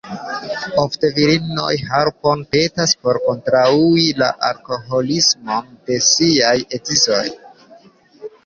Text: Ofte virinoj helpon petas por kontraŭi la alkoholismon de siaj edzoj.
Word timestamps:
Ofte 0.83 1.09
virinoj 1.17 1.73
helpon 1.89 2.41
petas 2.55 2.95
por 3.03 3.19
kontraŭi 3.27 4.07
la 4.23 4.31
alkoholismon 4.49 5.71
de 5.91 6.01
siaj 6.09 6.57
edzoj. 6.81 7.25